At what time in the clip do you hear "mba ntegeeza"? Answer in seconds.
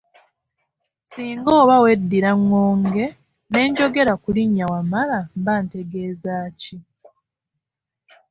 5.39-6.35